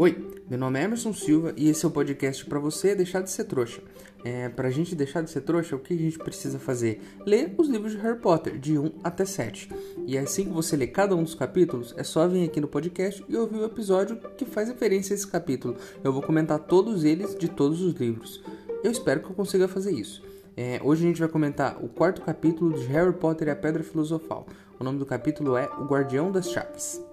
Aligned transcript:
Oi, 0.00 0.16
meu 0.48 0.56
nome 0.56 0.78
é 0.78 0.84
Emerson 0.84 1.12
Silva 1.12 1.52
e 1.56 1.68
esse 1.68 1.84
é 1.84 1.88
o 1.88 1.90
podcast 1.90 2.46
para 2.46 2.60
você 2.60 2.94
deixar 2.94 3.20
de 3.20 3.32
ser 3.32 3.42
trouxa. 3.42 3.82
É, 4.24 4.48
pra 4.48 4.70
gente 4.70 4.94
deixar 4.94 5.22
de 5.22 5.28
ser 5.28 5.40
trouxa, 5.40 5.74
o 5.74 5.80
que 5.80 5.92
a 5.92 5.96
gente 5.96 6.16
precisa 6.20 6.56
fazer? 6.56 7.02
Ler 7.26 7.52
os 7.58 7.68
livros 7.68 7.90
de 7.90 7.98
Harry 7.98 8.20
Potter, 8.20 8.60
de 8.60 8.78
1 8.78 8.92
até 9.02 9.24
7. 9.24 9.68
E 10.06 10.16
assim 10.16 10.44
que 10.44 10.52
você 10.52 10.76
lê 10.76 10.86
cada 10.86 11.16
um 11.16 11.24
dos 11.24 11.34
capítulos, 11.34 11.92
é 11.96 12.04
só 12.04 12.28
vir 12.28 12.44
aqui 12.44 12.60
no 12.60 12.68
podcast 12.68 13.24
e 13.28 13.36
ouvir 13.36 13.56
o 13.56 13.64
episódio 13.64 14.20
que 14.36 14.44
faz 14.44 14.68
referência 14.68 15.14
a 15.14 15.16
esse 15.16 15.26
capítulo. 15.26 15.74
Eu 16.04 16.12
vou 16.12 16.22
comentar 16.22 16.60
todos 16.60 17.02
eles 17.02 17.34
de 17.34 17.48
todos 17.48 17.82
os 17.82 17.94
livros. 17.94 18.40
Eu 18.84 18.92
espero 18.92 19.18
que 19.18 19.26
eu 19.26 19.34
consiga 19.34 19.66
fazer 19.66 19.90
isso. 19.90 20.22
É, 20.56 20.80
hoje 20.80 21.02
a 21.02 21.08
gente 21.08 21.18
vai 21.18 21.28
comentar 21.28 21.84
o 21.84 21.88
quarto 21.88 22.22
capítulo 22.22 22.78
de 22.78 22.86
Harry 22.86 23.14
Potter 23.14 23.48
e 23.48 23.50
a 23.50 23.56
Pedra 23.56 23.82
Filosofal. 23.82 24.46
O 24.78 24.84
nome 24.84 25.00
do 25.00 25.04
capítulo 25.04 25.56
é 25.56 25.68
O 25.80 25.86
Guardião 25.86 26.30
das 26.30 26.48
Chaves. 26.48 27.07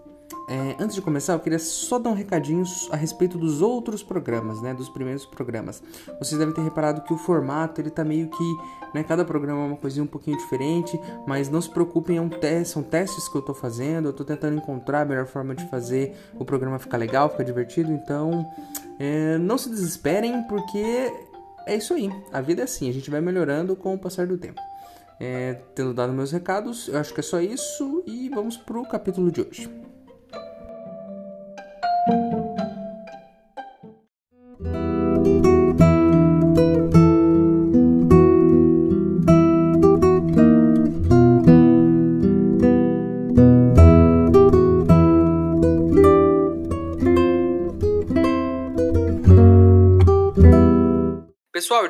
É, 0.47 0.75
antes 0.79 0.95
de 0.95 1.01
começar, 1.01 1.33
eu 1.33 1.39
queria 1.39 1.57
só 1.57 1.97
dar 1.97 2.11
um 2.11 2.13
recadinho 2.13 2.63
a 2.91 2.95
respeito 2.95 3.35
dos 3.37 3.63
outros 3.63 4.03
programas, 4.03 4.61
né, 4.61 4.73
dos 4.75 4.87
primeiros 4.89 5.25
programas. 5.25 5.81
Vocês 6.19 6.37
devem 6.37 6.53
ter 6.53 6.61
reparado 6.61 7.01
que 7.01 7.13
o 7.13 7.17
formato 7.17 7.81
ele 7.81 7.89
tá 7.89 8.03
meio 8.03 8.29
que, 8.29 8.55
né, 8.93 9.03
cada 9.03 9.25
programa 9.25 9.63
é 9.63 9.67
uma 9.67 9.77
coisinha 9.77 10.03
um 10.03 10.07
pouquinho 10.07 10.37
diferente, 10.37 10.99
mas 11.25 11.49
não 11.49 11.59
se 11.59 11.69
preocupem, 11.69 12.17
é 12.17 12.21
um 12.21 12.29
teste, 12.29 12.73
são 12.73 12.83
testes 12.83 13.27
que 13.27 13.35
eu 13.35 13.41
tô 13.41 13.55
fazendo, 13.55 14.09
eu 14.09 14.13
tô 14.13 14.23
tentando 14.23 14.57
encontrar 14.57 15.01
a 15.01 15.05
melhor 15.05 15.25
forma 15.25 15.55
de 15.55 15.67
fazer 15.67 16.15
o 16.35 16.45
programa 16.45 16.77
ficar 16.77 16.97
legal, 16.97 17.27
ficar 17.27 17.43
divertido, 17.43 17.91
então 17.91 18.45
é, 18.99 19.39
não 19.39 19.57
se 19.57 19.67
desesperem, 19.67 20.43
porque 20.43 21.11
é 21.65 21.75
isso 21.75 21.95
aí, 21.95 22.11
a 22.31 22.39
vida 22.39 22.61
é 22.61 22.65
assim, 22.65 22.87
a 22.87 22.93
gente 22.93 23.09
vai 23.09 23.19
melhorando 23.19 23.75
com 23.75 23.95
o 23.95 23.97
passar 23.97 24.27
do 24.27 24.37
tempo. 24.37 24.61
É, 25.19 25.53
tendo 25.73 25.93
dado 25.93 26.13
meus 26.13 26.31
recados, 26.31 26.87
eu 26.87 26.99
acho 26.99 27.13
que 27.13 27.21
é 27.21 27.23
só 27.23 27.39
isso 27.39 28.03
e 28.05 28.29
vamos 28.29 28.57
pro 28.57 28.83
capítulo 28.83 29.31
de 29.31 29.41
hoje. 29.41 29.84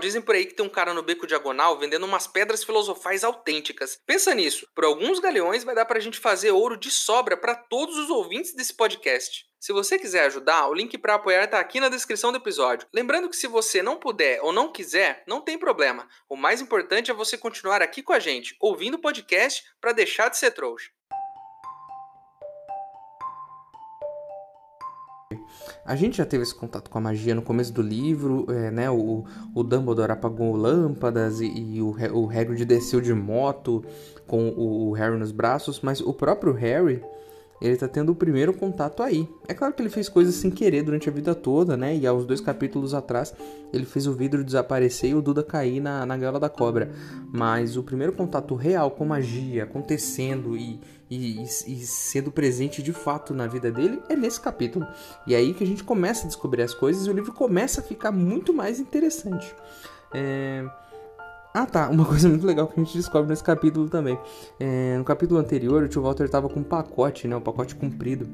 Dizem 0.06 0.22
por 0.22 0.36
aí 0.36 0.46
que 0.46 0.54
tem 0.54 0.66
um 0.66 0.70
cara 0.70 0.94
no 0.94 1.02
beco 1.02 1.26
diagonal 1.26 1.80
vendendo 1.80 2.06
umas 2.06 2.28
pedras 2.28 2.64
filosofais 2.64 3.24
autênticas. 3.24 4.00
Pensa 4.06 4.36
nisso, 4.36 4.68
por 4.76 4.86
alguns 4.86 5.20
galeões 5.20 5.64
vai 5.64 5.74
dar 5.74 5.86
pra 5.86 6.00
gente 6.00 6.20
fazer 6.20 6.52
ouro 6.52 6.78
de 6.78 6.92
sobra 6.92 7.36
para 7.36 7.56
todos 7.56 7.98
os 7.98 8.10
ouvintes 8.10 8.54
desse 8.54 8.76
podcast. 8.76 9.46
Se 9.60 9.74
você 9.74 9.98
quiser 9.98 10.28
ajudar, 10.28 10.68
o 10.68 10.76
link 10.76 10.96
para 11.00 11.16
apoiar 11.16 11.48
tá 11.48 11.60
aqui 11.60 11.80
na 11.80 11.90
descrição 11.90 12.32
do 12.32 12.38
episódio. 12.38 12.88
Lembrando 12.94 13.28
que 13.28 13.36
se 13.36 13.48
você 13.48 13.82
não 13.82 13.98
puder 13.98 14.40
ou 14.44 14.54
não 14.54 14.72
quiser, 14.72 15.24
não 15.28 15.42
tem 15.42 15.58
problema. 15.58 16.08
O 16.30 16.36
mais 16.36 16.62
importante 16.62 17.10
é 17.10 17.14
você 17.16 17.36
continuar 17.36 17.82
aqui 17.82 18.04
com 18.04 18.14
a 18.14 18.20
gente, 18.20 18.56
ouvindo 18.60 18.94
o 18.94 19.02
podcast 19.02 19.64
para 19.82 19.92
deixar 19.92 20.30
de 20.30 20.38
ser 20.38 20.52
trouxa. 20.52 20.92
A 25.86 25.96
gente 25.96 26.18
já 26.18 26.26
teve 26.26 26.42
esse 26.42 26.56
contato 26.56 26.90
com 26.90 26.98
a 26.98 27.02
magia 27.02 27.36
no 27.36 27.44
começo 27.44 27.72
do 27.72 27.84
livro, 27.84 28.48
é, 28.50 28.72
né? 28.72 28.90
O, 28.90 29.24
o 29.54 29.64
Dumbledore 29.64 30.12
apagou 30.12 30.56
lâmpadas 30.56 31.40
e, 31.40 31.46
e 31.46 31.80
o, 31.80 31.96
o 32.12 32.28
Hagrid 32.28 32.66
desceu 32.66 33.00
de 33.00 33.14
moto 33.14 33.86
com 34.26 34.50
o, 34.50 34.90
o 34.90 34.92
Harry 34.94 35.16
nos 35.16 35.32
braços, 35.32 35.82
mas 35.82 36.02
o 36.02 36.12
próprio 36.12 36.54
Harry 36.54 37.04
ele 37.62 37.78
tá 37.78 37.88
tendo 37.88 38.12
o 38.12 38.16
primeiro 38.16 38.54
contato 38.54 39.02
aí. 39.02 39.28
É 39.48 39.54
claro 39.54 39.74
que 39.74 39.82
ele 39.82 39.90
fez 39.90 40.10
coisas 40.10 40.36
sem 40.36 40.52
querer 40.52 40.84
durante 40.84 41.08
a 41.08 41.12
vida 41.12 41.34
toda, 41.34 41.78
né? 41.78 41.96
E 41.96 42.06
há 42.06 42.12
dois 42.12 42.42
capítulos 42.42 42.94
atrás 42.94 43.34
ele 43.72 43.86
fez 43.86 44.08
o 44.08 44.14
vidro 44.14 44.44
desaparecer 44.44 45.12
e 45.12 45.16
o 45.16 45.22
Duda 45.22 45.44
cair 45.44 45.80
na, 45.80 46.06
na 46.06 46.18
gaiola 46.18 46.40
da 46.40 46.50
cobra. 46.50 46.92
Mas 47.32 47.78
o 47.78 47.84
primeiro 47.84 48.14
contato 48.14 48.56
real 48.56 48.92
com 48.92 49.06
magia 49.06 49.64
acontecendo 49.64 50.58
e, 50.58 50.80
e, 51.10 51.42
e, 51.44 51.48
sendo 51.86 52.32
presente 52.32 52.84
de 52.84 52.92
fato 52.92 53.34
na 53.34 53.48
vida 53.48 53.72
dele 53.72 54.02
é 54.10 54.16
nesse 54.16 54.40
capítulo. 54.40 54.86
E 55.26 55.34
é 55.34 55.38
aí 55.38 55.54
que 55.54 55.64
a 55.64 55.68
gente 55.68 55.84
começa 55.84 56.26
a 56.26 56.28
descobrir 56.28 56.62
as 56.62 56.74
coisas 56.74 57.08
e 57.08 57.10
o 57.10 57.14
livro 57.14 57.34
começa 57.34 57.80
a 57.80 57.84
ficar 57.84 58.12
muito 58.12 58.54
mais 58.54 58.80
interessante. 58.80 59.54
É... 60.14 60.66
Ah 61.56 61.66
tá, 61.66 61.90
uma 61.90 62.04
coisa 62.06 62.28
muito 62.28 62.46
legal 62.46 62.68
que 62.68 62.78
a 62.78 62.84
gente 62.84 62.98
descobre 62.98 63.30
nesse 63.30 63.42
capítulo 63.42 63.88
também. 63.88 64.20
É, 64.60 64.98
no 64.98 65.06
capítulo 65.06 65.40
anterior, 65.40 65.84
o 65.84 65.88
tio 65.88 66.02
Walter 66.02 66.30
tava 66.30 66.50
com 66.50 66.60
um 66.60 66.64
pacote, 66.64 67.30
né? 67.30 67.36
Um 67.38 67.42
pacote 67.42 67.74
comprido. 67.76 68.28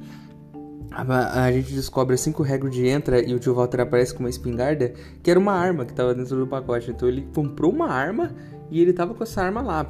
A, 0.90 1.44
a 1.44 1.52
gente 1.52 1.72
descobre 1.72 2.16
assim 2.16 2.34
que 2.34 2.42
o 2.42 2.84
entra 2.84 3.22
e 3.22 3.36
o 3.36 3.40
tio 3.40 3.54
Walter 3.54 3.82
aparece 3.82 4.12
com 4.12 4.22
uma 4.22 4.30
espingarda, 4.30 4.92
que 5.22 5.30
era 5.30 5.40
uma 5.40 5.54
arma 5.54 5.86
que 5.86 5.94
tava 5.94 6.16
dentro 6.16 6.36
do 6.36 6.48
pacote. 6.48 6.90
Então 6.90 7.08
ele 7.08 7.28
comprou 7.32 7.72
uma 7.72 7.92
arma 7.92 8.34
e 8.72 8.82
ele 8.82 8.92
tava 8.92 9.14
com 9.14 9.22
essa 9.24 9.44
arma 9.44 9.62
lá. 9.62 9.86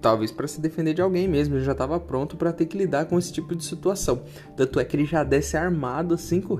Talvez 0.00 0.30
para 0.30 0.46
se 0.46 0.60
defender 0.60 0.94
de 0.94 1.02
alguém 1.02 1.26
mesmo, 1.26 1.56
ele 1.56 1.64
já 1.64 1.72
estava 1.72 1.98
pronto 1.98 2.36
para 2.36 2.52
ter 2.52 2.66
que 2.66 2.78
lidar 2.78 3.06
com 3.06 3.18
esse 3.18 3.32
tipo 3.32 3.56
de 3.56 3.64
situação. 3.64 4.22
Tanto 4.56 4.78
é 4.78 4.84
que 4.84 4.94
ele 4.94 5.04
já 5.04 5.24
desce 5.24 5.56
armado 5.56 6.14
assim 6.14 6.40
que 6.40 6.52
o 6.52 6.58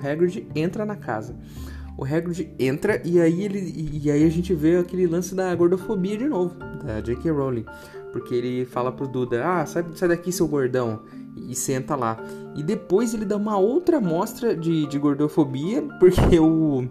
entra 0.57 0.85
na 0.85 0.97
casa 0.97 1.37
o 1.99 2.05
Hagrid 2.05 2.49
entra 2.61 3.03
e 3.05 3.21
aí 3.21 3.45
ele 3.45 4.01
e 4.03 4.09
aí 4.09 4.25
a 4.25 4.31
gente 4.31 4.55
vê 4.55 4.77
aquele 4.77 5.05
lance 5.09 5.35
da 5.35 5.53
gordofobia 5.57 6.17
de 6.17 6.29
novo, 6.29 6.55
da 6.85 7.01
J.K. 7.01 7.33
Rowling, 7.33 7.65
porque 8.13 8.33
ele 8.33 8.65
fala 8.65 8.93
pro 8.93 9.09
Duda: 9.09 9.45
"Ah, 9.45 9.67
sai, 9.67 9.85
sai 9.97 10.09
daqui, 10.09 10.31
seu 10.31 10.47
gordão", 10.47 11.03
e, 11.37 11.57
senta 11.57 11.97
lá. 11.97 12.17
E 12.55 12.63
depois 12.63 13.15
ele 13.15 13.25
dá 13.25 13.37
uma 13.37 13.59
outra 13.59 13.99
amostra 13.99 14.57
de, 14.57 14.87
de 14.87 14.99
gordofobia, 14.99 15.83
porque 15.99 16.39
o 16.39 16.89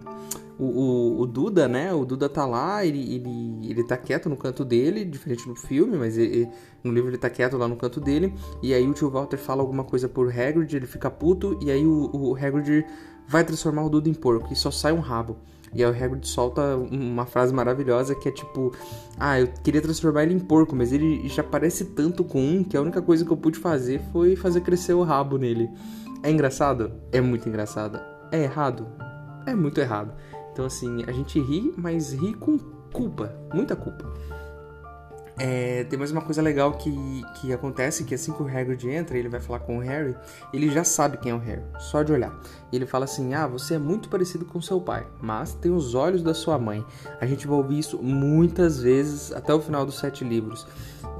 o, 0.58 1.20
o, 1.20 1.26
Duda, 1.26 1.68
né? 1.68 1.94
O 1.94 2.04
Duda 2.04 2.28
tá 2.28 2.44
lá, 2.44 2.84
ele, 2.84 3.14
ele, 3.14 3.70
ele 3.70 3.84
tá 3.84 3.96
quieto 3.96 4.28
no 4.28 4.36
canto 4.36 4.64
dele, 4.64 5.04
diferente 5.04 5.48
no 5.48 5.54
filme, 5.54 5.96
mas 5.96 6.18
ele, 6.18 6.48
no 6.82 6.92
livro 6.92 7.10
ele 7.10 7.16
tá 7.16 7.30
quieto 7.30 7.56
lá 7.56 7.68
no 7.68 7.76
canto 7.76 8.00
dele. 8.00 8.34
E 8.60 8.74
aí 8.74 8.86
o 8.88 8.92
tio 8.92 9.08
Walter 9.08 9.38
fala 9.38 9.62
alguma 9.62 9.84
coisa 9.84 10.08
por 10.08 10.28
Hagrid, 10.28 10.74
ele 10.74 10.86
fica 10.86 11.08
puto, 11.08 11.56
e 11.62 11.70
aí 11.70 11.86
o, 11.86 12.10
o 12.12 12.34
Hagrid 12.34 12.84
vai 13.28 13.44
transformar 13.44 13.84
o 13.84 13.90
Duda 13.90 14.08
em 14.08 14.14
porco 14.14 14.52
e 14.52 14.56
só 14.56 14.70
sai 14.70 14.92
um 14.92 15.00
rabo. 15.00 15.36
E 15.74 15.84
aí 15.84 15.90
o 15.90 15.94
Hagrid 15.94 16.26
solta 16.26 16.76
uma 16.76 17.26
frase 17.26 17.52
maravilhosa 17.52 18.14
que 18.14 18.28
é 18.28 18.32
tipo: 18.32 18.72
Ah, 19.18 19.38
eu 19.38 19.48
queria 19.62 19.82
transformar 19.82 20.22
ele 20.22 20.34
em 20.34 20.38
porco, 20.38 20.74
mas 20.74 20.92
ele 20.92 21.28
já 21.28 21.42
parece 21.42 21.84
tanto 21.84 22.24
com 22.24 22.40
um 22.40 22.64
que 22.64 22.76
a 22.76 22.80
única 22.80 23.02
coisa 23.02 23.24
que 23.24 23.30
eu 23.30 23.36
pude 23.36 23.58
fazer 23.58 24.00
foi 24.12 24.34
fazer 24.34 24.62
crescer 24.62 24.94
o 24.94 25.02
rabo 25.02 25.36
nele. 25.36 25.68
É 26.22 26.30
engraçado? 26.30 26.92
É 27.12 27.20
muito 27.20 27.48
engraçado. 27.48 28.00
É 28.32 28.42
errado? 28.42 28.86
É 29.46 29.54
muito 29.54 29.78
errado. 29.78 30.14
Então, 30.52 30.64
assim, 30.64 31.04
a 31.06 31.12
gente 31.12 31.38
ri, 31.38 31.72
mas 31.76 32.12
ri 32.12 32.34
com 32.34 32.58
culpa, 32.92 33.32
muita 33.54 33.76
culpa. 33.76 34.12
É, 35.38 35.84
tem 35.84 35.96
mais 35.96 36.10
uma 36.10 36.20
coisa 36.20 36.42
legal 36.42 36.72
que, 36.72 37.22
que 37.40 37.52
acontece, 37.52 38.02
que 38.02 38.12
assim 38.12 38.32
que 38.32 38.42
o 38.42 38.46
Hagrid 38.46 38.88
entra 38.88 39.16
ele 39.16 39.28
vai 39.28 39.40
falar 39.40 39.60
com 39.60 39.78
o 39.78 39.80
Harry, 39.80 40.16
ele 40.52 40.68
já 40.68 40.82
sabe 40.82 41.16
quem 41.16 41.30
é 41.30 41.34
o 41.34 41.38
Harry, 41.38 41.62
só 41.78 42.02
de 42.02 42.12
olhar. 42.12 42.36
Ele 42.72 42.84
fala 42.84 43.04
assim, 43.04 43.34
ah, 43.34 43.46
você 43.46 43.74
é 43.74 43.78
muito 43.78 44.08
parecido 44.08 44.44
com 44.44 44.60
seu 44.60 44.80
pai, 44.80 45.06
mas 45.22 45.54
tem 45.54 45.70
os 45.70 45.94
olhos 45.94 46.22
da 46.22 46.34
sua 46.34 46.58
mãe. 46.58 46.84
A 47.20 47.26
gente 47.26 47.46
vai 47.46 47.56
ouvir 47.56 47.78
isso 47.78 48.02
muitas 48.02 48.80
vezes 48.80 49.30
até 49.32 49.54
o 49.54 49.60
final 49.60 49.86
dos 49.86 49.98
sete 49.98 50.24
livros. 50.24 50.66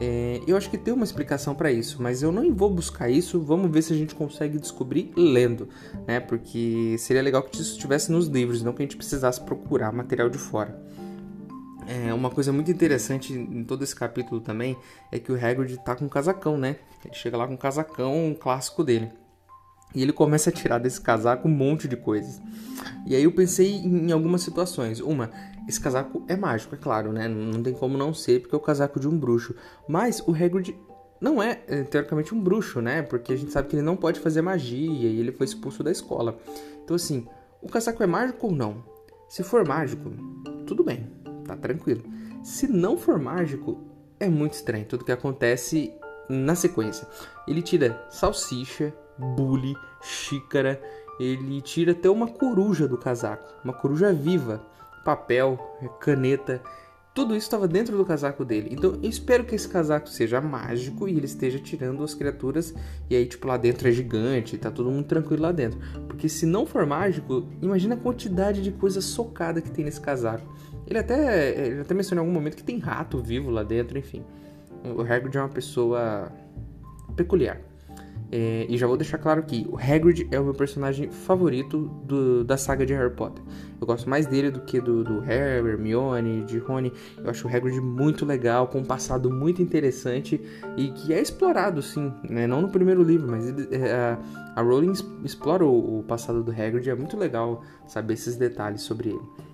É, 0.01 0.41
eu 0.47 0.56
acho 0.56 0.69
que 0.69 0.79
tem 0.79 0.93
uma 0.93 1.05
explicação 1.05 1.55
para 1.55 1.71
isso, 1.71 2.03
mas 2.03 2.23
eu 2.23 2.33
não 2.33 2.53
vou 2.53 2.71
buscar 2.71 3.09
isso, 3.09 3.41
vamos 3.41 3.71
ver 3.71 3.83
se 3.83 3.93
a 3.93 3.97
gente 3.97 4.15
consegue 4.17 4.59
descobrir 4.59 5.12
lendo, 5.17 5.69
né? 6.06 6.19
Porque 6.19 6.97
seria 6.99 7.23
legal 7.23 7.43
que 7.43 7.55
isso 7.55 7.73
estivesse 7.73 8.11
nos 8.11 8.27
livros, 8.27 8.62
não 8.62 8.73
que 8.73 8.83
a 8.83 8.85
gente 8.85 8.97
precisasse 8.97 9.41
procurar 9.41 9.93
material 9.93 10.29
de 10.29 10.39
fora. 10.39 10.77
É, 11.88 12.12
uma 12.12 12.28
coisa 12.28 12.53
muito 12.53 12.71
interessante 12.71 13.32
em 13.32 13.65
todo 13.65 13.82
esse 13.82 13.97
capítulo 13.97 14.43
também 14.43 14.76
é 15.10 15.19
que 15.19 15.32
o 15.32 15.34
Hagrid 15.34 15.75
tá 15.78 15.97
com 15.97 16.04
um 16.04 16.09
casacão, 16.09 16.59
né? 16.59 16.76
Ele 17.03 17.15
chega 17.15 17.34
lá 17.34 17.47
com 17.47 17.54
um 17.54 17.56
casacão 17.56 18.37
clássico 18.38 18.84
dele. 18.84 19.11
E 19.94 20.02
ele 20.02 20.12
começa 20.12 20.50
a 20.50 20.52
tirar 20.52 20.76
desse 20.76 21.00
casaco 21.00 21.49
um 21.49 21.50
monte 21.50 21.88
de 21.88 21.96
coisas. 21.96 22.43
E 23.06 23.17
aí 23.17 23.25
eu 23.25 23.32
pensei 23.32 23.76
em 23.76 24.12
algumas 24.12 24.43
situações. 24.43 25.00
Uma, 25.00 25.31
esse 25.67 25.81
casaco 25.81 26.23
é 26.29 26.37
mágico, 26.37 26.75
é 26.75 26.79
claro, 26.79 27.11
né? 27.11 27.26
Não 27.26 27.62
tem 27.62 27.73
como 27.73 27.96
não 27.96 28.12
ser, 28.12 28.43
porque 28.43 28.55
é 28.55 28.58
o 28.58 28.61
casaco 28.61 29.00
de 29.00 29.08
um 29.08 29.19
bruxo. 29.19 29.55
Mas 29.88 30.20
o 30.26 30.35
Hagrid 30.35 30.76
não 31.19 31.43
é, 31.43 31.62
é 31.67 31.85
teoricamente, 31.85 32.35
um 32.35 32.40
bruxo, 32.40 32.82
né? 32.82 33.00
Porque 33.00 33.32
a 33.32 33.37
gente 33.37 33.50
sabe 33.50 33.67
que 33.67 33.76
ele 33.76 33.82
não 33.82 33.96
pode 33.96 34.20
fazer 34.20 34.43
magia 34.43 35.08
e 35.08 35.19
ele 35.19 35.32
foi 35.32 35.46
expulso 35.46 35.82
da 35.82 35.90
escola. 35.90 36.38
Então, 36.85 36.94
assim, 36.94 37.26
o 37.62 37.69
casaco 37.69 38.02
é 38.02 38.06
mágico 38.06 38.46
ou 38.46 38.52
não? 38.52 38.85
Se 39.26 39.43
for 39.43 39.67
mágico, 39.67 40.11
tudo 40.67 40.85
bem 40.85 41.27
tá 41.49 41.56
tranquilo. 41.56 42.03
Se 42.43 42.67
não 42.67 42.97
for 42.97 43.19
mágico, 43.19 43.79
é 44.21 44.29
muito 44.29 44.55
estranho 44.55 44.87
tudo 44.87 45.05
que 45.05 45.12
acontece 45.12 45.93
na 46.29 46.55
sequência. 46.55 47.06
Ele 47.47 47.62
tira 47.62 48.06
salsicha, 48.11 48.93
bule, 49.19 49.75
xícara, 50.03 50.81
ele 51.19 51.61
tira 51.61 51.93
até 51.93 52.09
uma 52.09 52.29
coruja 52.29 52.87
do 52.87 52.97
casaco, 52.97 53.53
uma 53.65 53.73
coruja 53.73 54.12
viva, 54.12 54.65
papel, 55.05 55.59
caneta, 56.00 56.62
tudo 57.19 57.35
isso 57.35 57.47
estava 57.47 57.67
dentro 57.67 57.97
do 57.97 58.05
casaco 58.05 58.44
dele. 58.44 58.69
Então 58.70 58.97
eu 59.03 59.11
espero 59.11 59.43
que 59.43 59.53
esse 59.53 59.69
casaco 59.69 60.09
seja 60.09 60.41
mágico 60.41 61.09
e 61.09 61.17
ele 61.17 61.26
esteja 61.26 61.59
tirando 61.59 62.05
as 62.05 62.15
criaturas 62.15 62.73
e 63.11 63.17
aí 63.17 63.26
tipo 63.26 63.44
lá 63.49 63.56
dentro 63.56 63.88
é 63.88 63.91
gigante, 63.91 64.56
tá 64.56 64.70
todo 64.70 64.88
mundo 64.88 65.05
tranquilo 65.05 65.43
lá 65.43 65.50
dentro. 65.50 65.81
Porque 66.06 66.29
se 66.29 66.47
não 66.47 66.65
for 66.65 66.87
mágico, 66.87 67.49
imagina 67.61 67.97
a 67.97 67.99
quantidade 67.99 68.62
de 68.62 68.70
coisa 68.70 69.00
socada 69.00 69.61
que 69.61 69.69
tem 69.69 69.85
nesse 69.85 70.00
casaco. 70.00 70.47
Ele 70.87 70.97
até 70.97 71.67
ele 71.67 71.81
até 71.81 71.93
mencionou 71.93 72.25
em 72.25 72.29
algum 72.29 72.38
momento 72.38 72.56
que 72.56 72.62
tem 72.62 72.79
rato 72.79 73.19
vivo 73.19 73.50
lá 73.50 73.64
dentro, 73.64 73.99
enfim. 73.99 74.25
O 74.85 75.00
Hagrid 75.00 75.37
é 75.37 75.41
uma 75.41 75.49
pessoa 75.49 76.31
peculiar. 77.17 77.61
É, 78.30 78.66
e 78.69 78.76
já 78.76 78.86
vou 78.86 78.96
deixar 78.96 79.16
claro 79.19 79.42
que 79.42 79.66
o 79.70 79.76
Hagrid 79.76 80.28
é 80.30 80.38
o 80.38 80.44
meu 80.44 80.54
personagem 80.54 81.10
favorito 81.10 81.78
do, 82.04 82.44
da 82.44 82.56
saga 82.56 82.84
de 82.84 82.92
Harry 82.92 83.14
Potter. 83.14 83.42
Eu 83.80 83.86
gosto 83.86 84.08
mais 84.08 84.26
dele 84.26 84.50
do 84.50 84.60
que 84.60 84.80
do, 84.80 85.02
do 85.02 85.20
Harry, 85.20 85.66
Hermione, 85.66 86.44
de 86.44 86.58
Rony. 86.58 86.92
Eu 87.16 87.30
acho 87.30 87.48
o 87.48 87.50
Hagrid 87.54 87.80
muito 87.80 88.26
legal, 88.26 88.69
com 88.69 88.80
um 88.80 88.84
passado 88.84 89.30
muito 89.30 89.62
interessante 89.62 90.40
e 90.76 90.88
que 90.88 91.14
é 91.14 91.20
explorado, 91.20 91.80
sim. 91.80 92.12
Né? 92.28 92.46
Não 92.46 92.60
no 92.60 92.69
primeiro 92.69 93.02
livro, 93.02 93.30
mas 93.30 93.48
ele, 93.48 93.69
é, 93.70 93.92
a, 93.92 94.19
a 94.56 94.62
Rowling 94.62 94.92
explora 95.25 95.64
o, 95.64 96.00
o 96.00 96.02
passado 96.02 96.42
do 96.42 96.50
Hagrid. 96.50 96.90
É 96.90 96.94
muito 96.94 97.16
legal 97.16 97.62
saber 97.86 98.14
esses 98.14 98.36
detalhes 98.36 98.82
sobre 98.82 99.10
ele. 99.10 99.48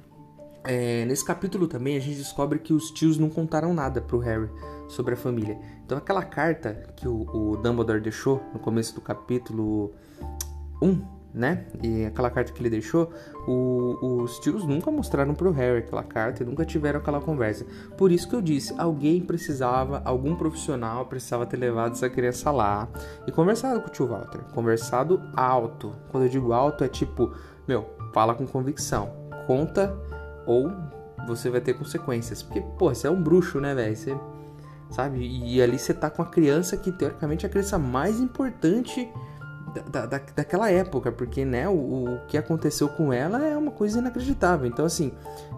É, 0.66 1.04
nesse 1.04 1.24
capítulo 1.24 1.68
também 1.68 1.96
a 1.96 2.00
gente 2.00 2.16
descobre 2.16 2.58
que 2.58 2.72
os 2.72 2.90
tios 2.90 3.18
não 3.18 3.28
contaram 3.28 3.74
nada 3.74 4.00
pro 4.00 4.18
Harry 4.18 4.48
sobre 4.88 5.14
a 5.14 5.16
família. 5.16 5.58
Então 5.84 5.98
aquela 5.98 6.22
carta 6.22 6.88
que 6.96 7.06
o, 7.06 7.26
o 7.34 7.56
Dumbledore 7.58 8.00
deixou 8.00 8.42
no 8.52 8.58
começo 8.58 8.94
do 8.94 9.00
capítulo 9.02 9.92
1, 10.80 11.02
né? 11.34 11.66
E 11.82 12.06
aquela 12.06 12.30
carta 12.30 12.50
que 12.50 12.62
ele 12.62 12.70
deixou, 12.70 13.12
o, 13.46 14.22
os 14.22 14.38
tios 14.38 14.64
nunca 14.64 14.90
mostraram 14.90 15.34
pro 15.34 15.50
Harry 15.50 15.80
aquela 15.80 16.02
carta 16.02 16.42
e 16.42 16.46
nunca 16.46 16.64
tiveram 16.64 16.98
aquela 17.00 17.20
conversa. 17.20 17.66
Por 17.98 18.10
isso 18.10 18.26
que 18.26 18.34
eu 18.34 18.40
disse, 18.40 18.72
alguém 18.78 19.20
precisava, 19.20 20.00
algum 20.04 20.34
profissional 20.34 21.04
precisava 21.04 21.44
ter 21.44 21.58
levado 21.58 21.92
essa 21.92 22.08
criança 22.08 22.50
lá 22.50 22.88
e 23.26 23.32
conversado 23.32 23.82
com 23.82 23.88
o 23.88 23.90
tio 23.90 24.06
Walter. 24.06 24.40
Conversado 24.54 25.20
alto. 25.36 25.92
Quando 26.10 26.24
eu 26.24 26.30
digo 26.30 26.54
alto 26.54 26.84
é 26.84 26.88
tipo, 26.88 27.34
meu, 27.68 27.90
fala 28.14 28.34
com 28.34 28.46
convicção. 28.46 29.12
Conta 29.46 29.94
ou 30.46 30.70
você 31.26 31.50
vai 31.50 31.60
ter 31.60 31.74
consequências. 31.74 32.42
Porque, 32.42 32.60
pô, 32.78 32.94
você 32.94 33.06
é 33.06 33.10
um 33.10 33.22
bruxo, 33.22 33.60
né, 33.60 33.74
velho? 33.74 33.96
Você. 33.96 34.16
Sabe? 34.90 35.26
E, 35.26 35.60
ali 35.62 35.78
você 35.78 35.92
tá 35.92 36.10
com 36.10 36.22
a 36.22 36.26
criança 36.26 36.76
que, 36.76 36.92
teoricamente, 36.92 37.44
é 37.44 37.48
a 37.48 37.50
criança 37.50 37.78
mais 37.78 38.20
importante 38.20 39.10
da, 39.90 40.06
da, 40.06 40.20
daquela 40.36 40.70
época. 40.70 41.10
Porque, 41.10 41.44
né, 41.44 41.68
o, 41.68 41.72
o 41.72 42.26
que 42.28 42.36
aconteceu 42.36 42.88
com 42.88 43.12
ela 43.12 43.44
é 43.44 43.56
uma 43.56 43.72
coisa 43.72 43.98
inacreditável. 43.98 44.66
Então, 44.66 44.84
assim, 44.84 45.12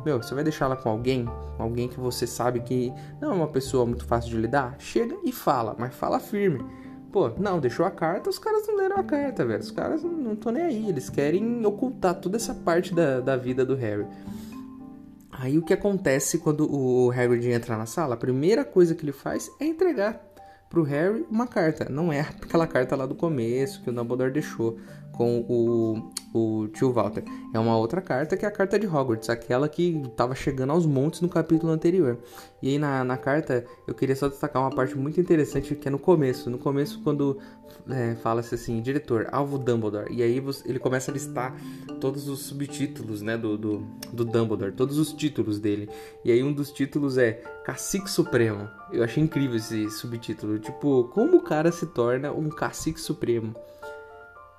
meu, 0.04 0.22
você 0.22 0.34
vai 0.34 0.44
deixar 0.44 0.66
ela 0.66 0.76
com 0.76 0.88
alguém, 0.88 1.28
alguém 1.58 1.88
que 1.88 2.00
você 2.00 2.26
sabe 2.26 2.60
que 2.60 2.92
não 3.20 3.32
é 3.32 3.34
uma 3.34 3.48
pessoa 3.48 3.84
muito 3.84 4.04
fácil 4.04 4.30
de 4.30 4.36
lidar? 4.36 4.76
Chega 4.78 5.16
e 5.24 5.32
fala, 5.32 5.74
mas 5.78 5.94
fala 5.94 6.18
firme. 6.18 6.64
Pô, 7.12 7.30
não, 7.38 7.58
deixou 7.58 7.86
a 7.86 7.90
carta, 7.90 8.28
os 8.28 8.38
caras 8.38 8.66
não 8.66 8.76
leram 8.76 8.96
a 8.96 9.02
carta, 9.02 9.44
velho. 9.44 9.60
Os 9.60 9.70
caras 9.70 10.02
não 10.02 10.34
estão 10.34 10.52
nem 10.52 10.62
aí. 10.62 10.88
Eles 10.88 11.08
querem 11.08 11.64
ocultar 11.64 12.14
toda 12.14 12.36
essa 12.36 12.54
parte 12.54 12.94
da, 12.94 13.20
da 13.20 13.36
vida 13.36 13.64
do 13.64 13.74
Harry. 13.74 14.06
Aí 15.38 15.58
o 15.58 15.62
que 15.62 15.74
acontece 15.74 16.38
quando 16.38 16.66
o 16.70 17.10
Hagrid 17.10 17.50
entra 17.50 17.76
na 17.76 17.86
sala? 17.86 18.14
A 18.14 18.18
primeira 18.18 18.64
coisa 18.64 18.94
que 18.94 19.04
ele 19.04 19.12
faz 19.12 19.50
é 19.60 19.66
entregar 19.66 20.20
pro 20.68 20.82
Harry 20.82 21.26
uma 21.30 21.46
carta. 21.46 21.86
Não 21.90 22.12
é 22.12 22.20
aquela 22.42 22.66
carta 22.66 22.96
lá 22.96 23.06
do 23.06 23.14
começo 23.14 23.82
que 23.82 23.90
o 23.90 23.92
Dumbledore 23.92 24.32
deixou 24.32 24.78
com 25.12 25.44
o, 25.48 26.10
o 26.34 26.68
tio 26.68 26.92
Walter. 26.92 27.24
É 27.54 27.58
uma 27.58 27.76
outra 27.76 28.00
carta 28.00 28.36
que 28.36 28.44
é 28.44 28.48
a 28.48 28.50
carta 28.50 28.78
de 28.78 28.86
Hogwarts, 28.86 29.30
aquela 29.30 29.68
que 29.68 30.02
estava 30.04 30.34
chegando 30.34 30.72
aos 30.72 30.84
montes 30.84 31.20
no 31.20 31.28
capítulo 31.28 31.72
anterior. 31.72 32.18
E 32.66 32.70
aí 32.70 32.78
na, 32.80 33.04
na 33.04 33.16
carta 33.16 33.64
eu 33.86 33.94
queria 33.94 34.16
só 34.16 34.26
destacar 34.26 34.60
uma 34.60 34.74
parte 34.74 34.98
muito 34.98 35.20
interessante 35.20 35.76
que 35.76 35.86
é 35.86 35.90
no 35.90 36.00
começo. 36.00 36.50
No 36.50 36.58
começo, 36.58 37.00
quando 37.00 37.38
é, 37.88 38.16
fala-se 38.16 38.56
assim, 38.56 38.82
diretor, 38.82 39.28
alvo 39.30 39.56
Dumbledore. 39.56 40.12
E 40.12 40.20
aí 40.20 40.40
você, 40.40 40.68
ele 40.68 40.80
começa 40.80 41.12
a 41.12 41.14
listar 41.14 41.54
todos 42.00 42.28
os 42.28 42.40
subtítulos 42.40 43.22
né, 43.22 43.38
do, 43.38 43.56
do, 43.56 43.78
do 44.12 44.24
Dumbledore, 44.24 44.72
todos 44.72 44.98
os 44.98 45.12
títulos 45.12 45.60
dele. 45.60 45.88
E 46.24 46.32
aí 46.32 46.42
um 46.42 46.52
dos 46.52 46.72
títulos 46.72 47.16
é 47.16 47.34
Cacique 47.64 48.10
Supremo. 48.10 48.68
Eu 48.90 49.04
achei 49.04 49.22
incrível 49.22 49.54
esse 49.54 49.88
subtítulo. 49.88 50.58
Tipo, 50.58 51.04
como 51.14 51.36
o 51.36 51.42
cara 51.44 51.70
se 51.70 51.86
torna 51.86 52.32
um 52.32 52.48
cacique 52.48 53.00
supremo? 53.00 53.54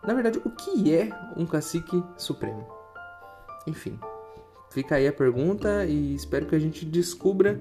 Na 0.01 0.13
verdade, 0.13 0.39
o 0.45 0.49
que 0.49 0.95
é 0.95 1.09
um 1.35 1.45
cacique 1.45 2.01
supremo? 2.15 2.65
Enfim, 3.67 3.99
fica 4.69 4.95
aí 4.95 5.07
a 5.07 5.13
pergunta 5.13 5.85
e 5.85 6.13
espero 6.15 6.45
que 6.45 6.55
a 6.55 6.59
gente 6.59 6.85
descubra 6.85 7.59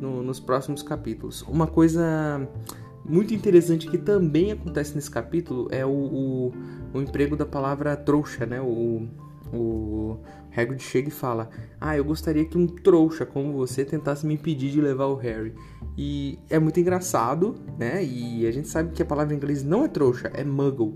no, 0.00 0.22
nos 0.22 0.40
próximos 0.40 0.82
capítulos. 0.82 1.42
Uma 1.42 1.66
coisa 1.66 2.48
muito 3.04 3.32
interessante 3.32 3.88
que 3.88 3.98
também 3.98 4.52
acontece 4.52 4.94
nesse 4.94 5.10
capítulo 5.10 5.68
é 5.70 5.84
o, 5.86 5.90
o, 5.90 6.52
o 6.94 7.00
emprego 7.00 7.36
da 7.36 7.46
palavra 7.46 7.96
trouxa, 7.96 8.46
né? 8.46 8.60
O, 8.60 9.08
o 9.52 10.18
Hagrid 10.54 10.82
chega 10.82 11.08
e 11.08 11.12
fala: 11.12 11.48
Ah, 11.80 11.96
eu 11.96 12.04
gostaria 12.04 12.44
que 12.44 12.58
um 12.58 12.66
trouxa 12.66 13.24
como 13.24 13.52
você 13.52 13.84
tentasse 13.84 14.26
me 14.26 14.34
impedir 14.34 14.70
de 14.70 14.80
levar 14.80 15.06
o 15.06 15.14
Harry. 15.14 15.54
E 15.96 16.38
é 16.50 16.58
muito 16.58 16.78
engraçado, 16.78 17.56
né? 17.78 18.04
E 18.04 18.46
a 18.46 18.50
gente 18.50 18.68
sabe 18.68 18.92
que 18.92 19.02
a 19.02 19.06
palavra 19.06 19.32
em 19.32 19.36
inglês 19.36 19.64
não 19.64 19.84
é 19.84 19.88
trouxa, 19.88 20.30
é 20.34 20.44
muggle. 20.44 20.94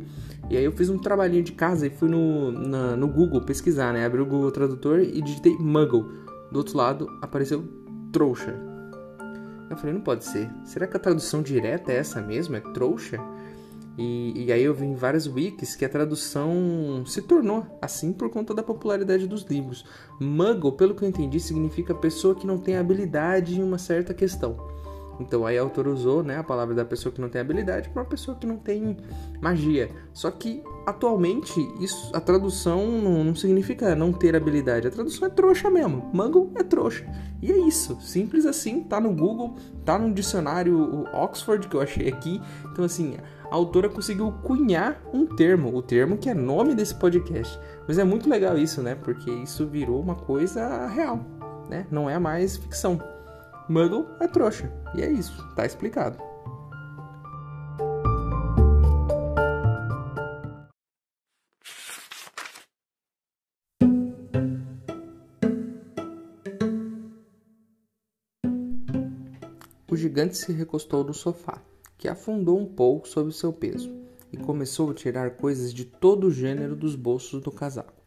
E 0.51 0.57
aí 0.57 0.65
eu 0.65 0.73
fiz 0.73 0.91
um 0.91 0.99
trabalhinho 0.99 1.43
de 1.43 1.53
casa 1.53 1.87
e 1.87 1.91
fui 1.91 2.09
no, 2.09 2.53
na, 2.53 2.97
no 2.97 3.09
Google 3.09 3.41
pesquisar, 3.41 3.93
né? 3.93 4.05
Abri 4.05 4.21
o 4.21 4.27
Google 4.27 4.51
Tradutor 4.51 5.01
e 5.01 5.23
digitei 5.23 5.57
muggle. 5.59 6.05
Do 6.53 6.59
outro 6.59 6.77
lado 6.77 7.09
apareceu 7.23 7.65
trouxa. 8.13 8.55
Eu 9.71 9.77
falei, 9.77 9.95
não 9.95 10.01
pode 10.01 10.25
ser. 10.25 10.51
Será 10.65 10.87
que 10.87 10.97
a 10.97 11.01
tradução 11.01 11.41
direta 11.41 11.93
é 11.93 11.97
essa 11.97 12.21
mesmo? 12.21 12.57
É 12.57 12.61
trouxa? 12.61 13.21
E, 13.97 14.47
e, 14.47 14.53
aí 14.53 14.63
eu 14.63 14.75
vi 14.75 14.87
em 14.87 14.95
várias 14.95 15.27
wikis 15.27 15.77
que 15.77 15.85
a 15.85 15.89
tradução 15.89 17.03
se 17.07 17.21
tornou 17.23 17.67
assim 17.83 18.13
por 18.13 18.31
conta 18.31 18.55
da 18.55 18.63
popularidade 18.63 19.27
dos 19.27 19.43
livros. 19.43 19.85
Muggle, 20.19 20.73
pelo 20.73 20.95
que 20.95 21.05
eu 21.05 21.09
entendi, 21.09 21.39
significa 21.39 21.95
pessoa 21.95 22.35
que 22.35 22.47
não 22.47 22.59
tem 22.59 22.77
habilidade 22.77 23.59
em 23.59 23.63
uma 23.63 23.79
certa 23.79 24.15
questão. 24.15 24.57
Então 25.21 25.47
aí 25.47 25.59
a 25.59 25.63
autora 25.63 25.91
usou 25.91 26.23
né, 26.23 26.39
a 26.39 26.43
palavra 26.43 26.75
da 26.75 26.85
pessoa 26.85 27.13
que 27.13 27.21
não 27.21 27.29
tem 27.29 27.41
habilidade 27.41 27.89
para 27.91 28.03
uma 28.03 28.09
pessoa 28.09 28.37
que 28.37 28.47
não 28.47 28.57
tem 28.57 28.97
magia. 29.41 29.91
Só 30.13 30.31
que 30.31 30.63
atualmente 30.87 31.61
isso, 31.79 32.11
a 32.15 32.21
tradução 32.21 32.87
não, 32.87 33.25
não, 33.25 33.35
significa 33.35 33.95
não 33.95 34.13
ter 34.13 34.35
habilidade. 34.35 34.89
A 34.89 34.91
tradução 34.91 35.29
é 35.29 35.31
trouxa 35.31 35.71
mesmo. 35.71 36.11
Muggle 36.13 36.51
é 36.57 36.63
trouxa. 36.63 37.05
E 37.43 37.53
é 37.53 37.59
isso. 37.59 38.01
Simples 38.01 38.47
assim. 38.47 38.83
Tá 38.83 39.01
no 39.01 39.13
Google, 39.13 39.57
tá 39.85 39.99
no 39.99 40.13
dicionário 40.13 41.05
Oxford 41.13 41.69
que 41.69 41.77
eu 41.77 41.81
achei 41.81 42.09
aqui. 42.09 42.41
Então 42.73 42.85
assim, 42.85 43.17
a 43.51 43.55
autora 43.55 43.89
conseguiu 43.89 44.33
cunhar 44.43 45.03
um 45.13 45.27
termo, 45.27 45.75
o 45.77 45.83
termo 45.83 46.17
que 46.17 46.31
é 46.31 46.35
nome 46.35 46.75
desse 46.75 46.95
podcast. 46.95 47.59
Mas 47.87 47.99
é 47.99 48.05
muito 48.05 48.29
legal 48.29 48.57
isso, 48.57 48.81
né? 48.83 48.95
Porque 48.95 49.31
isso 49.31 49.67
virou 49.67 50.01
uma 50.01 50.15
coisa 50.15 50.87
real, 50.87 51.21
né? 51.69 51.87
Não 51.91 52.09
é 52.09 52.19
mais 52.19 52.57
ficção. 52.57 53.01
Muggle 53.71 54.05
é 54.19 54.27
trouxa. 54.27 54.69
E 54.97 55.01
é 55.01 55.09
isso, 55.09 55.47
tá 55.55 55.65
explicado. 55.65 56.19
O 69.89 69.97
gigante 69.97 70.37
se 70.37 70.53
recostou 70.53 71.05
no 71.05 71.15
sofá, 71.15 71.63
que 71.97 72.09
afundou 72.09 72.59
um 72.59 72.67
pouco 72.67 73.07
sob 73.07 73.33
seu 73.33 73.53
peso, 73.53 73.89
e 74.33 74.37
começou 74.37 74.91
a 74.91 74.95
tirar 74.95 75.37
coisas 75.37 75.73
de 75.73 75.85
todo 75.85 76.27
o 76.27 76.31
gênero 76.33 76.75
dos 76.75 76.97
bolsos 76.97 77.41
do 77.41 77.53
casaco 77.53 78.00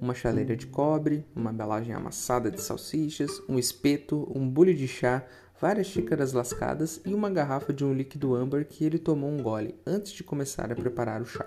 uma 0.00 0.14
chaleira 0.14 0.56
de 0.56 0.66
cobre, 0.66 1.24
uma 1.34 1.52
embalagem 1.52 1.94
amassada 1.94 2.50
de 2.50 2.60
salsichas, 2.60 3.42
um 3.48 3.58
espeto, 3.58 4.30
um 4.34 4.48
bule 4.48 4.74
de 4.74 4.88
chá, 4.88 5.24
várias 5.60 5.88
xícaras 5.88 6.32
lascadas 6.32 7.00
e 7.04 7.12
uma 7.12 7.30
garrafa 7.30 7.72
de 7.72 7.84
um 7.84 7.92
líquido 7.92 8.34
âmbar 8.34 8.64
que 8.64 8.84
ele 8.84 8.98
tomou 8.98 9.30
um 9.30 9.42
gole 9.42 9.74
antes 9.86 10.12
de 10.12 10.22
começar 10.22 10.70
a 10.70 10.76
preparar 10.76 11.20
o 11.20 11.26
chá. 11.26 11.46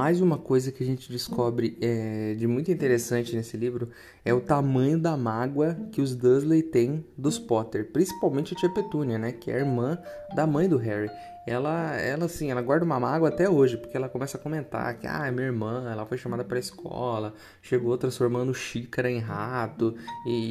Mais 0.00 0.22
uma 0.22 0.38
coisa 0.38 0.72
que 0.72 0.82
a 0.82 0.86
gente 0.86 1.12
descobre 1.12 1.76
é, 1.78 2.34
de 2.34 2.46
muito 2.46 2.70
interessante 2.70 3.36
nesse 3.36 3.54
livro 3.54 3.90
é 4.24 4.32
o 4.32 4.40
tamanho 4.40 4.98
da 4.98 5.14
mágoa 5.14 5.76
que 5.92 6.00
os 6.00 6.16
Dursley 6.16 6.62
têm 6.62 7.04
dos 7.18 7.38
Potter, 7.38 7.92
principalmente 7.92 8.54
a 8.54 8.56
tia 8.56 8.70
Petúnia, 8.70 9.18
né, 9.18 9.30
que 9.30 9.50
é 9.50 9.56
a 9.56 9.58
irmã 9.58 9.98
da 10.34 10.46
mãe 10.46 10.66
do 10.66 10.78
Harry. 10.78 11.10
Ela, 11.46 11.96
ela 11.96 12.24
assim, 12.24 12.50
ela 12.50 12.62
guarda 12.62 12.82
uma 12.82 12.98
mágoa 12.98 13.28
até 13.28 13.46
hoje, 13.46 13.76
porque 13.76 13.94
ela 13.94 14.08
começa 14.08 14.38
a 14.38 14.40
comentar 14.40 14.98
que, 14.98 15.06
ah, 15.06 15.26
é 15.26 15.30
minha 15.30 15.48
irmã, 15.48 15.86
ela 15.92 16.06
foi 16.06 16.16
chamada 16.16 16.44
para 16.44 16.58
escola, 16.58 17.34
chegou 17.60 17.98
transformando 17.98 18.54
xícara 18.54 19.10
em 19.10 19.18
rato. 19.18 19.94
E, 20.26 20.48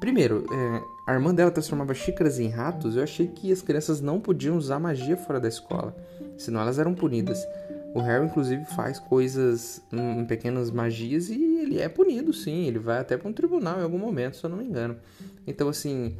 primeiro, 0.00 0.44
é, 0.52 0.82
a 1.06 1.14
irmã 1.14 1.34
dela 1.34 1.50
transformava 1.50 1.94
xícaras 1.94 2.38
em 2.38 2.48
ratos, 2.48 2.94
eu 2.96 3.02
achei 3.02 3.26
que 3.26 3.50
as 3.50 3.62
crianças 3.62 4.02
não 4.02 4.20
podiam 4.20 4.54
usar 4.54 4.78
magia 4.78 5.16
fora 5.16 5.40
da 5.40 5.48
escola, 5.48 5.96
senão 6.36 6.60
elas 6.60 6.78
eram 6.78 6.92
punidas. 6.92 7.42
O 7.94 8.00
Harry, 8.00 8.24
inclusive, 8.24 8.64
faz 8.64 8.98
coisas 8.98 9.82
em 9.92 10.24
pequenas 10.24 10.70
magias 10.70 11.28
e 11.28 11.58
ele 11.58 11.78
é 11.78 11.88
punido, 11.88 12.32
sim. 12.32 12.66
Ele 12.66 12.78
vai 12.78 12.98
até 12.98 13.16
para 13.16 13.28
um 13.28 13.32
tribunal 13.32 13.78
em 13.80 13.82
algum 13.82 13.98
momento, 13.98 14.36
se 14.36 14.44
eu 14.44 14.50
não 14.50 14.56
me 14.56 14.64
engano. 14.64 14.96
Então, 15.46 15.68
assim, 15.68 16.16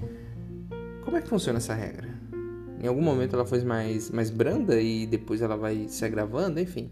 como 1.05 1.17
é 1.17 1.23
que 1.23 1.29
funciona 1.29 1.59
essa 1.59 1.75
regra? 1.75 2.09
Em 2.83 2.87
algum 2.87 3.00
momento 3.00 3.35
ela 3.35 3.47
foi 3.47 3.62
mais, 3.62 4.11
mais 4.11 4.29
branda 4.29 4.81
e 4.81 5.07
depois 5.07 5.41
ela 5.41 5.57
vai 5.57 5.87
se 5.88 6.05
agravando, 6.05 6.61
enfim. 6.61 6.91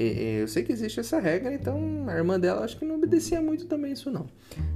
Eu 0.00 0.46
sei 0.46 0.62
que 0.62 0.72
existe 0.72 1.00
essa 1.00 1.18
regra, 1.18 1.52
então 1.52 2.06
a 2.06 2.14
irmã 2.14 2.38
dela 2.38 2.64
acho 2.64 2.78
que 2.78 2.84
não 2.84 2.94
obedecia 2.94 3.40
muito 3.40 3.66
também 3.66 3.92
isso 3.92 4.12
não. 4.12 4.26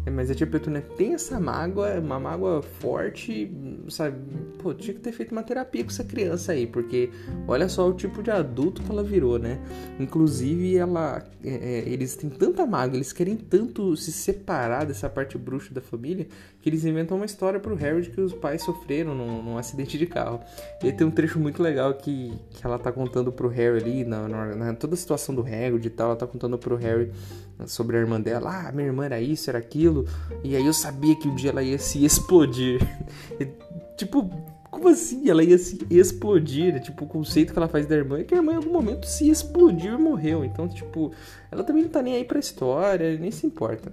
É, 0.04 0.10
mas 0.10 0.28
a 0.28 0.34
tia 0.34 0.48
Petúnia 0.48 0.82
tem 0.96 1.14
essa 1.14 1.38
mágoa, 1.38 2.00
uma 2.00 2.18
mágoa 2.18 2.60
forte, 2.60 3.48
sabe? 3.88 4.18
Pô, 4.58 4.74
tinha 4.74 4.94
que 4.94 5.00
ter 5.00 5.12
feito 5.12 5.30
uma 5.30 5.44
terapia 5.44 5.84
com 5.84 5.90
essa 5.90 6.02
criança 6.02 6.50
aí, 6.50 6.66
porque 6.66 7.08
olha 7.46 7.68
só 7.68 7.88
o 7.88 7.92
tipo 7.92 8.20
de 8.20 8.32
adulto 8.32 8.82
que 8.82 8.90
ela 8.90 9.04
virou, 9.04 9.38
né? 9.38 9.60
Inclusive, 10.00 10.76
ela, 10.76 11.24
é, 11.44 11.50
é 11.50 11.88
eles 11.88 12.16
têm 12.16 12.28
tanta 12.28 12.66
mágoa, 12.66 12.96
eles 12.96 13.12
querem 13.12 13.36
tanto 13.36 13.96
se 13.96 14.10
separar 14.10 14.86
dessa 14.86 15.08
parte 15.08 15.38
bruxa 15.38 15.72
da 15.72 15.80
família, 15.80 16.26
que 16.60 16.68
eles 16.68 16.84
inventam 16.84 17.16
uma 17.16 17.26
história 17.26 17.60
pro 17.60 17.76
Harry 17.76 18.02
de 18.02 18.10
que 18.10 18.20
os 18.20 18.32
pais 18.32 18.62
sofreram 18.62 19.14
num, 19.14 19.40
num 19.40 19.56
acidente 19.56 19.96
de 19.96 20.06
carro. 20.06 20.40
E 20.82 20.90
tem 20.90 21.06
um 21.06 21.12
trecho 21.12 21.38
muito 21.38 21.62
legal 21.62 21.94
que, 21.94 22.32
que 22.50 22.66
ela 22.66 22.76
tá 22.76 22.90
contando 22.90 23.30
pro 23.30 23.46
Harry 23.46 23.78
ali, 23.78 24.04
na, 24.04 24.26
na, 24.28 24.56
na 24.56 24.74
toda 24.74 24.94
a 24.94 24.96
situação 24.96 25.11
do 25.34 25.42
Harry 25.42 25.80
e 25.84 25.90
tal, 25.90 26.08
ela 26.08 26.16
tá 26.16 26.26
contando 26.26 26.58
pro 26.58 26.76
Harry 26.76 27.10
sobre 27.66 27.96
a 27.96 28.00
irmã 28.00 28.20
dela. 28.20 28.68
Ah, 28.68 28.72
minha 28.72 28.86
irmã 28.86 29.04
era 29.04 29.20
isso, 29.20 29.50
era 29.50 29.58
aquilo. 29.58 30.06
E 30.42 30.56
aí 30.56 30.66
eu 30.66 30.72
sabia 30.72 31.14
que 31.16 31.28
um 31.28 31.34
dia 31.34 31.50
ela 31.50 31.62
ia 31.62 31.78
se 31.78 32.04
explodir. 32.04 32.80
e, 33.38 33.46
tipo, 33.96 34.30
como 34.70 34.88
assim? 34.88 35.28
Ela 35.28 35.44
ia 35.44 35.58
se 35.58 35.78
explodir. 35.90 36.80
Tipo, 36.80 37.04
o 37.04 37.08
conceito 37.08 37.52
que 37.52 37.58
ela 37.58 37.68
faz 37.68 37.86
da 37.86 37.94
irmã 37.94 38.18
é 38.18 38.24
que 38.24 38.34
a 38.34 38.38
irmã 38.38 38.52
em 38.52 38.56
algum 38.56 38.72
momento 38.72 39.06
se 39.06 39.28
explodiu 39.28 39.94
e 39.94 39.98
morreu. 39.98 40.44
Então, 40.44 40.68
tipo, 40.68 41.12
ela 41.50 41.62
também 41.62 41.82
não 41.82 41.90
tá 41.90 42.02
nem 42.02 42.14
aí 42.14 42.24
pra 42.24 42.38
história, 42.38 43.16
nem 43.18 43.30
se 43.30 43.46
importa. 43.46 43.92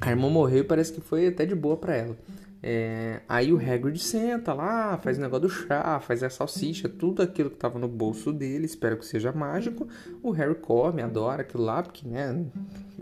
A 0.00 0.10
irmã 0.10 0.28
morreu 0.28 0.60
e 0.60 0.64
parece 0.64 0.92
que 0.92 1.00
foi 1.00 1.28
até 1.28 1.46
de 1.46 1.54
boa 1.54 1.76
para 1.76 1.94
ela. 1.94 2.16
É, 2.62 3.20
aí 3.28 3.52
o 3.52 3.58
Hagrid 3.58 3.98
senta 3.98 4.52
lá, 4.52 4.98
faz 4.98 5.18
o 5.18 5.20
negócio 5.20 5.42
do 5.42 5.50
chá, 5.50 6.00
faz 6.00 6.22
a 6.22 6.30
salsicha, 6.30 6.88
tudo 6.88 7.22
aquilo 7.22 7.50
que 7.50 7.56
tava 7.56 7.78
no 7.78 7.86
bolso 7.86 8.32
dele, 8.32 8.66
espero 8.66 8.96
que 8.96 9.06
seja 9.06 9.32
mágico. 9.32 9.86
O 10.22 10.30
Harry 10.30 10.54
come, 10.54 11.02
adora 11.02 11.42
aquilo 11.42 11.64
lá, 11.64 11.82
porque, 11.82 12.06
né, 12.06 12.44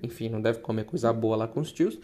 enfim, 0.03 0.29
não 0.29 0.41
deve 0.41 0.59
comer 0.59 0.85
coisa 0.85 1.13
boa 1.13 1.37
lá 1.37 1.49
com 1.49 1.61
os 1.61 1.73
tios. 1.73 1.99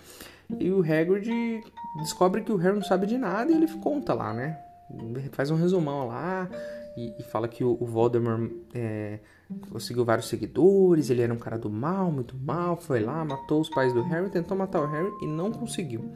E 0.58 0.70
o 0.70 0.80
Hagrid 0.80 1.62
descobre 1.98 2.42
que 2.42 2.52
o 2.52 2.56
Harry 2.56 2.74
não 2.74 2.82
sabe 2.82 3.06
de 3.06 3.18
nada 3.18 3.52
e 3.52 3.54
ele 3.54 3.68
conta 3.78 4.14
lá, 4.14 4.32
né? 4.32 4.58
Faz 5.32 5.50
um 5.50 5.56
resumão 5.56 6.08
lá 6.08 6.48
e, 6.96 7.14
e 7.18 7.22
fala 7.22 7.46
que 7.46 7.62
o, 7.62 7.76
o 7.80 7.86
Voldemort 7.86 8.50
é, 8.74 9.20
conseguiu 9.70 10.04
vários 10.04 10.28
seguidores, 10.28 11.10
ele 11.10 11.22
era 11.22 11.32
um 11.32 11.38
cara 11.38 11.56
do 11.58 11.70
mal, 11.70 12.10
muito 12.10 12.36
mal, 12.36 12.76
foi 12.76 13.00
lá, 13.00 13.24
matou 13.24 13.60
os 13.60 13.68
pais 13.68 13.92
do 13.92 14.02
Harry, 14.02 14.28
tentou 14.28 14.56
matar 14.56 14.80
o 14.80 14.86
Harry 14.86 15.10
e 15.22 15.26
não 15.26 15.52
conseguiu. 15.52 16.10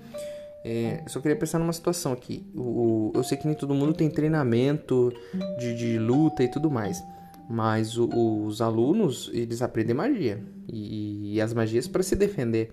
É, 0.65 1.03
só 1.07 1.21
queria 1.21 1.37
pensar 1.37 1.59
numa 1.59 1.73
situação 1.73 2.13
aqui. 2.13 2.47
O, 2.55 2.63
o, 2.63 3.13
eu 3.15 3.23
sei 3.23 3.37
que 3.37 3.47
nem 3.47 3.55
todo 3.55 3.75
mundo 3.75 3.93
tem 3.93 4.09
treinamento 4.09 5.13
de, 5.59 5.75
de 5.75 5.99
luta 5.99 6.43
e 6.43 6.49
tudo 6.49 6.71
mais, 6.71 7.03
mas 7.49 7.99
o, 7.99 8.09
os 8.47 8.63
alunos 8.63 9.31
eles 9.35 9.61
aprendem 9.61 9.95
magia 9.95 10.43
e, 10.67 11.35
e 11.35 11.41
as 11.41 11.53
magias 11.53 11.87
para 11.87 12.03
se 12.03 12.17
defender. 12.17 12.73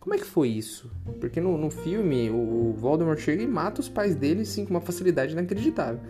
Como 0.00 0.14
é 0.14 0.18
que 0.18 0.24
foi 0.24 0.48
isso? 0.48 0.90
Porque 1.20 1.40
no, 1.40 1.58
no 1.58 1.68
filme 1.68 2.30
o 2.30 2.72
Voldemort 2.76 3.18
chega 3.18 3.42
e 3.42 3.46
mata 3.46 3.80
os 3.80 3.88
pais 3.88 4.14
dele 4.14 4.44
sim 4.44 4.64
com 4.64 4.70
uma 4.70 4.80
facilidade 4.80 5.32
inacreditável. 5.32 6.00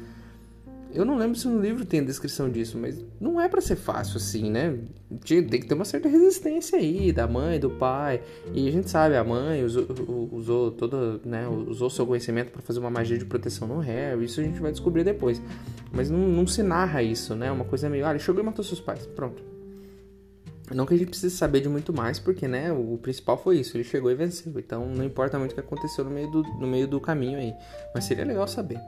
Eu 0.92 1.04
não 1.04 1.16
lembro 1.16 1.36
se 1.36 1.46
no 1.46 1.60
livro 1.60 1.84
tem 1.84 2.00
a 2.00 2.04
descrição 2.04 2.48
disso, 2.48 2.78
mas 2.78 2.98
não 3.20 3.40
é 3.40 3.48
para 3.48 3.60
ser 3.60 3.76
fácil 3.76 4.16
assim, 4.16 4.50
né? 4.50 4.78
Tem 5.24 5.44
que 5.44 5.66
ter 5.66 5.74
uma 5.74 5.84
certa 5.84 6.08
resistência 6.08 6.78
aí 6.78 7.12
da 7.12 7.26
mãe, 7.26 7.60
do 7.60 7.70
pai. 7.70 8.22
E 8.54 8.66
a 8.68 8.72
gente 8.72 8.88
sabe, 8.88 9.16
a 9.16 9.24
mãe 9.24 9.64
usou, 9.64 9.86
usou 10.32 10.70
todo, 10.70 11.20
né, 11.24 11.46
usou 11.48 11.90
seu 11.90 12.06
conhecimento 12.06 12.50
para 12.50 12.62
fazer 12.62 12.78
uma 12.78 12.90
magia 12.90 13.18
de 13.18 13.24
proteção 13.24 13.68
no 13.68 13.78
Harry. 13.78 14.24
Isso 14.24 14.40
a 14.40 14.44
gente 14.44 14.60
vai 14.60 14.70
descobrir 14.70 15.04
depois. 15.04 15.42
Mas 15.92 16.10
não, 16.10 16.18
não 16.18 16.46
se 16.46 16.62
narra 16.62 17.02
isso, 17.02 17.34
né? 17.34 17.50
Uma 17.52 17.64
coisa 17.64 17.90
meio, 17.90 18.06
ah, 18.06 18.10
ele 18.10 18.18
chegou 18.18 18.42
e 18.42 18.44
matou 18.44 18.64
seus 18.64 18.80
pais. 18.80 19.06
Pronto. 19.06 19.42
Não 20.74 20.84
que 20.84 20.94
a 20.94 20.96
gente 20.96 21.08
precise 21.08 21.36
saber 21.36 21.60
de 21.60 21.68
muito 21.68 21.92
mais, 21.92 22.18
porque, 22.18 22.48
né, 22.48 22.72
o 22.72 22.98
principal 23.00 23.38
foi 23.38 23.58
isso, 23.58 23.76
ele 23.76 23.84
chegou 23.84 24.10
e 24.10 24.14
venceu. 24.14 24.52
Então 24.56 24.86
não 24.86 25.04
importa 25.04 25.38
muito 25.38 25.52
o 25.52 25.54
que 25.54 25.60
aconteceu 25.60 26.04
no 26.04 26.10
meio 26.10 26.30
do, 26.30 26.42
no 26.42 26.66
meio 26.66 26.88
do 26.88 27.00
caminho 27.00 27.38
aí. 27.38 27.54
Mas 27.94 28.04
seria 28.04 28.24
legal 28.24 28.48
saber. 28.48 28.80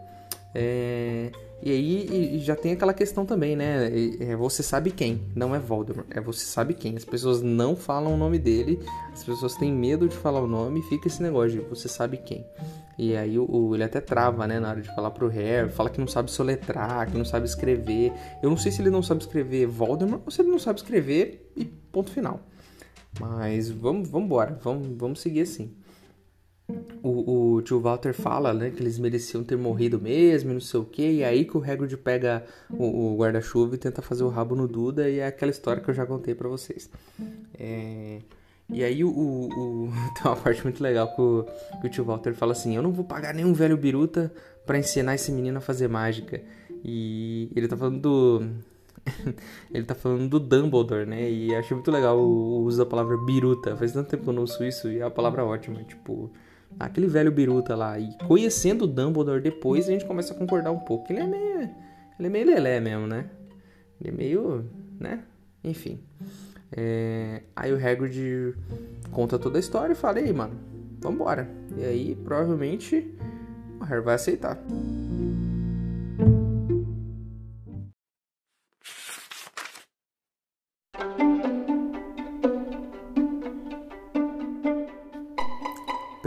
É... 0.58 1.30
E 1.60 1.72
aí 1.72 2.36
e 2.36 2.38
já 2.38 2.54
tem 2.54 2.72
aquela 2.72 2.94
questão 2.94 3.26
também, 3.26 3.56
né? 3.56 3.90
É 4.20 4.36
você 4.36 4.62
sabe 4.62 4.92
quem, 4.92 5.20
não 5.34 5.54
é 5.54 5.58
Voldemort, 5.58 6.06
é 6.10 6.20
você 6.20 6.44
sabe 6.44 6.72
quem. 6.72 6.96
As 6.96 7.04
pessoas 7.04 7.42
não 7.42 7.74
falam 7.74 8.14
o 8.14 8.16
nome 8.16 8.38
dele, 8.38 8.78
as 9.12 9.24
pessoas 9.24 9.56
têm 9.56 9.72
medo 9.72 10.08
de 10.08 10.16
falar 10.16 10.40
o 10.40 10.46
nome 10.46 10.78
e 10.78 10.82
fica 10.84 11.08
esse 11.08 11.20
negócio 11.20 11.50
de 11.50 11.68
você 11.68 11.88
sabe 11.88 12.18
quem. 12.18 12.46
E 12.96 13.16
aí 13.16 13.36
o, 13.38 13.74
ele 13.74 13.82
até 13.82 14.00
trava, 14.00 14.46
né, 14.46 14.60
na 14.60 14.70
hora 14.70 14.80
de 14.80 14.88
falar 14.94 15.10
pro 15.10 15.26
Harry, 15.28 15.68
fala 15.68 15.90
que 15.90 15.98
não 15.98 16.06
sabe 16.06 16.30
soletrar, 16.30 17.10
que 17.10 17.18
não 17.18 17.24
sabe 17.24 17.46
escrever. 17.46 18.12
Eu 18.40 18.50
não 18.50 18.56
sei 18.56 18.70
se 18.70 18.80
ele 18.80 18.90
não 18.90 19.02
sabe 19.02 19.22
escrever 19.22 19.66
Voldemort 19.66 20.22
ou 20.24 20.30
se 20.30 20.40
ele 20.40 20.50
não 20.50 20.60
sabe 20.60 20.78
escrever 20.78 21.52
e 21.56 21.64
ponto 21.64 22.10
final. 22.10 22.40
Mas 23.18 23.68
vamos, 23.68 24.08
vamos 24.08 24.26
embora, 24.26 24.56
vamos, 24.62 24.96
vamos 24.96 25.20
seguir 25.20 25.40
assim 25.40 25.74
o, 27.02 27.54
o 27.54 27.62
tio 27.62 27.80
Walter 27.80 28.12
fala, 28.12 28.52
né, 28.52 28.70
que 28.70 28.82
eles 28.82 28.98
mereciam 28.98 29.42
ter 29.42 29.56
morrido 29.56 30.00
mesmo, 30.00 30.52
não 30.52 30.60
sei 30.60 30.80
o 30.80 30.84
que, 30.84 31.10
e 31.10 31.24
aí 31.24 31.44
que 31.44 31.56
o 31.56 31.62
Hagrid 31.62 31.96
pega 31.96 32.44
o, 32.70 33.14
o 33.14 33.16
guarda-chuva 33.16 33.74
e 33.74 33.78
tenta 33.78 34.02
fazer 34.02 34.24
o 34.24 34.28
rabo 34.28 34.54
no 34.54 34.68
Duda, 34.68 35.08
e 35.08 35.18
é 35.18 35.26
aquela 35.26 35.50
história 35.50 35.82
que 35.82 35.88
eu 35.88 35.94
já 35.94 36.04
contei 36.04 36.34
para 36.34 36.48
vocês. 36.48 36.90
É... 37.58 38.18
E 38.70 38.84
aí 38.84 39.02
o, 39.02 39.08
o, 39.08 39.90
tem 40.14 40.30
uma 40.30 40.36
parte 40.36 40.62
muito 40.62 40.82
legal 40.82 41.14
que 41.14 41.22
o, 41.22 41.46
que 41.80 41.86
o 41.86 41.90
tio 41.90 42.04
Walter 42.04 42.34
fala 42.34 42.52
assim, 42.52 42.76
eu 42.76 42.82
não 42.82 42.92
vou 42.92 43.04
pagar 43.04 43.32
nenhum 43.32 43.54
velho 43.54 43.76
biruta 43.76 44.30
para 44.66 44.78
ensinar 44.78 45.14
esse 45.14 45.32
menino 45.32 45.56
a 45.56 45.62
fazer 45.62 45.88
mágica. 45.88 46.42
E 46.84 47.50
ele 47.56 47.66
tá 47.66 47.78
falando 47.78 48.00
do... 48.00 48.46
ele 49.72 49.84
tá 49.84 49.94
falando 49.94 50.28
do 50.28 50.38
Dumbledore, 50.38 51.06
né? 51.06 51.30
E 51.30 51.54
achei 51.54 51.74
muito 51.74 51.90
legal 51.90 52.18
o 52.18 52.62
uso 52.62 52.76
da 52.76 52.84
palavra 52.84 53.16
biruta. 53.16 53.74
Faz 53.74 53.92
tanto 53.92 54.10
tempo 54.10 54.24
que 54.24 54.28
eu 54.28 54.34
não 54.34 54.42
uso 54.42 54.62
isso 54.62 54.90
e 54.90 54.98
é 54.98 55.04
uma 55.04 55.10
palavra 55.10 55.46
ótima, 55.46 55.82
tipo 55.84 56.30
aquele 56.78 57.06
velho 57.06 57.30
biruta 57.30 57.74
lá. 57.74 57.98
E 57.98 58.16
conhecendo 58.26 58.84
o 58.84 58.86
Dumbledore 58.86 59.40
depois, 59.40 59.88
a 59.88 59.92
gente 59.92 60.04
começa 60.04 60.32
a 60.32 60.36
concordar 60.36 60.70
um 60.70 60.78
pouco. 60.78 61.12
Ele 61.12 61.20
é 61.20 61.26
meio. 61.26 61.60
Ele 62.18 62.26
é 62.26 62.28
meio 62.28 62.46
lelé 62.46 62.80
mesmo, 62.80 63.06
né? 63.06 63.26
Ele 64.00 64.10
é 64.10 64.12
meio. 64.12 64.64
né? 64.98 65.22
Enfim. 65.62 66.00
É... 66.72 67.42
Aí 67.54 67.72
o 67.72 67.76
Hagrid 67.76 68.54
conta 69.10 69.38
toda 69.38 69.58
a 69.58 69.60
história 69.60 69.92
e 69.92 69.96
fala, 69.96 70.20
ei, 70.20 70.32
mano, 70.32 70.54
vambora. 71.00 71.48
E 71.76 71.84
aí, 71.84 72.14
provavelmente, 72.24 73.14
o 73.80 73.84
Harry 73.84 74.02
vai 74.02 74.14
aceitar. 74.14 74.58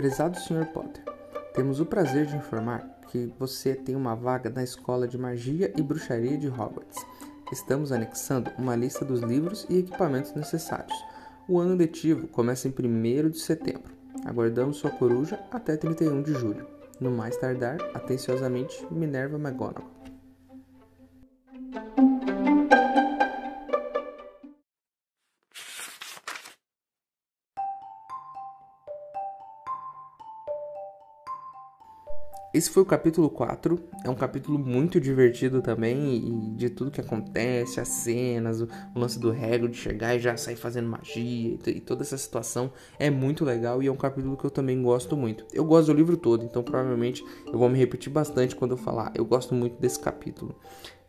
Prezado 0.02 0.40
Sr. 0.40 0.66
Potter, 0.74 1.04
temos 1.54 1.80
o 1.80 1.86
prazer 1.86 2.26
de 2.26 2.36
informar 2.36 3.00
que 3.12 3.32
você 3.38 3.76
tem 3.76 3.96
uma 3.96 4.16
vaga 4.16 4.50
na 4.50 4.64
Escola 4.64 5.08
de 5.08 5.16
Magia 5.16 5.72
e 5.78 5.82
Bruxaria 5.84 6.40
de 6.40 6.48
Hogwarts. 6.48 7.06
Estamos 7.52 7.92
anexando 7.92 8.50
uma 8.58 8.76
lista 8.76 9.06
dos 9.06 9.20
livros 9.20 9.68
e 9.70 9.78
equipamentos 9.78 10.34
necessários. 10.34 10.98
O 11.48 11.60
ano 11.60 11.76
letivo 11.76 12.28
começa 12.30 12.68
em 12.68 12.72
1 12.72 13.30
de 13.30 13.38
setembro. 13.38 13.94
Aguardamos 14.26 14.78
sua 14.78 14.90
coruja 14.90 15.40
até 15.52 15.78
31 15.78 16.24
de 16.24 16.34
julho. 16.34 16.66
No 17.00 17.12
mais 17.12 17.38
tardar, 17.38 17.78
atenciosamente, 17.94 18.84
Minerva 18.90 19.38
McGonagall. 19.38 20.01
Esse 32.54 32.70
foi 32.70 32.84
o 32.84 32.86
capítulo 32.86 33.30
4. 33.30 33.80
É 34.04 34.10
um 34.10 34.16
capítulo 34.16 34.60
muito 34.60 35.00
divertido 35.00 35.62
também. 35.62 36.18
E 36.18 36.56
de 36.56 36.70
tudo 36.70 36.92
que 36.92 37.00
acontece, 37.00 37.80
as 37.80 37.88
cenas, 37.88 38.62
o, 38.62 38.68
lance 38.94 39.18
do 39.18 39.32
Hagrid 39.32 39.74
chegar 39.74 40.16
e 40.16 40.20
já 40.20 40.36
sair 40.36 40.58
fazendo 40.58 40.90
magia 40.90 41.58
e, 41.66 41.70
e, 41.70 41.80
toda 41.80 42.02
essa 42.04 42.18
situação 42.18 42.72
é 43.00 43.10
muito 43.10 43.46
legal. 43.46 43.82
E 43.82 43.88
é 43.88 43.92
um 43.92 43.96
capítulo 43.96 44.36
que 44.36 44.46
eu 44.46 44.52
também 44.52 44.82
gosto 44.82 45.16
muito. 45.16 45.46
Eu 45.54 45.64
gosto 45.64 45.88
do 45.88 45.94
livro 45.94 46.18
todo, 46.18 46.44
então 46.44 46.62
provavelmente 46.62 47.24
eu 47.48 47.58
vou 47.58 47.70
me 47.70 47.78
repetir 47.78 48.12
bastante 48.12 48.56
quando 48.56 48.72
eu 48.72 48.78
falar. 48.78 49.14
Eu 49.16 49.24
gosto 49.24 49.56
muito 49.56 49.80
desse 49.80 50.00
capítulo. 50.00 50.54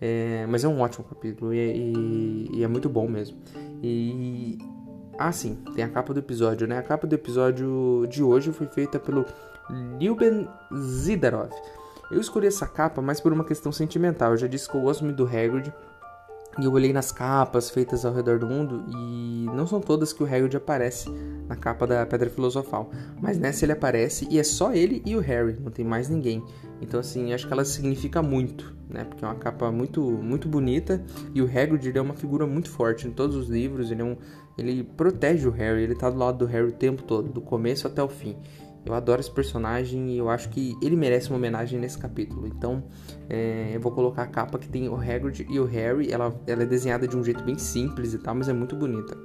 É, 0.00 0.46
mas 0.49 0.64
é 0.64 0.68
um 0.68 0.80
ótimo 0.80 1.04
capítulo 1.04 1.52
e, 1.52 1.58
e, 1.58 2.50
e 2.54 2.64
é 2.64 2.68
muito 2.68 2.88
bom 2.88 3.08
mesmo. 3.08 3.38
E. 3.82 4.58
Ah, 5.18 5.30
sim, 5.30 5.58
tem 5.75 5.84
a 5.84 5.88
capa 5.88 6.14
do 6.14 6.20
episódio, 6.20 6.66
né? 6.66 6.78
A 6.78 6.82
capa 6.82 7.06
do 7.06 7.14
episódio 7.14 8.06
de 8.08 8.22
hoje 8.22 8.50
foi 8.50 8.66
feita 8.66 8.99
pelo 8.99 9.26
Lyuben 9.71 10.49
Zidarov. 10.75 11.50
Eu 12.11 12.21
escolhi 12.21 12.47
essa 12.47 12.66
capa 12.66 13.00
mais 13.00 13.21
por 13.21 13.33
uma 13.33 13.45
questão 13.45 13.73
sentimental. 13.73 14.33
Eu 14.33 14.37
já 14.37 14.47
disse 14.47 14.69
que 14.69 14.76
eu 14.76 14.83
gosto 14.83 15.04
muito 15.04 15.16
do 15.16 15.26
Hagrid. 15.26 15.73
E 16.59 16.66
eu 16.66 16.73
olhei 16.73 16.92
nas 16.92 17.11
capas 17.11 17.71
feitas 17.71 18.04
ao 18.04 18.12
redor 18.12 18.38
do 18.38 18.47
mundo 18.47 18.85
e 18.87 19.47
não 19.54 19.66
são 19.66 19.81
todas 19.81 20.12
que 20.12 20.23
o 20.23 20.26
Hagrid 20.26 20.54
aparece 20.54 21.09
na 21.49 21.57
capa 21.57 21.87
da 21.87 22.04
Pedra 22.04 22.28
Filosofal. 22.28 22.90
Mas 23.19 23.38
nessa 23.38 23.64
ele 23.64 23.73
aparece 23.73 24.28
e 24.31 24.38
é 24.38 24.42
só 24.42 24.75
ele 24.75 25.02
e 25.07 25.16
o 25.16 25.21
Harry, 25.21 25.57
não 25.59 25.71
tem 25.71 25.83
mais 25.83 26.11
ninguém. 26.11 26.45
Então 26.83 27.00
assim, 27.00 27.33
acho 27.33 27.47
que 27.47 27.52
ela 27.54 27.64
significa 27.64 28.23
muito, 28.23 28.76
né? 28.87 29.04
Porque 29.04 29.25
é 29.25 29.28
uma 29.28 29.37
capa 29.37 29.73
muito 29.73 30.02
muito 30.02 30.47
bonita 30.47 31.02
e 31.33 31.40
o 31.40 31.47
Hagrid 31.47 31.97
é 31.97 32.02
uma 32.02 32.14
figura 32.14 32.47
muito 32.47 32.69
forte 32.69 33.09
em 33.09 33.12
todos 33.12 33.35
os 33.35 33.49
livros, 33.49 33.90
ele 33.90 34.02
é 34.02 34.04
um 34.04 34.19
ele 34.59 34.85
protege 34.85 35.49
o 35.49 35.50
Harry, 35.50 35.85
ele 35.85 35.95
tá 35.95 36.11
do 36.11 36.19
lado 36.19 36.37
do 36.37 36.45
Harry 36.45 36.69
o 36.69 36.73
tempo 36.73 37.02
todo, 37.02 37.31
do 37.31 37.40
começo 37.40 37.87
até 37.87 38.02
o 38.02 38.09
fim. 38.09 38.37
Eu 38.85 38.95
adoro 38.95 39.21
esse 39.21 39.31
personagem 39.31 40.11
e 40.11 40.19
eu 40.19 40.29
acho 40.29 40.49
que 40.49 40.77
ele 40.83 40.97
merece 40.97 41.29
uma 41.31 41.37
homenagem 41.37 41.79
nesse 41.79 41.97
capítulo. 41.97 42.47
Então, 42.47 42.83
é, 43.29 43.71
eu 43.75 43.81
vou 43.81 43.93
colocar 43.93 44.23
a 44.23 44.27
capa 44.27 44.59
que 44.59 44.69
tem 44.69 44.89
o 44.89 44.97
Hagrid 44.97 45.47
e 45.49 45.61
o 45.61 45.65
Harry. 45.65 46.11
Ela, 46.11 46.35
ela 46.47 46.62
é 46.62 46.67
desenhada 46.67 47.07
de 47.07 47.17
um 47.17 47.23
jeito 47.23 47.45
bem 47.45 47.57
simples 47.57 48.12
e 48.12 48.19
tal, 48.19 48.35
mas 48.35 48.49
é 48.49 48.53
muito 48.53 48.75
bonita. 48.75 49.17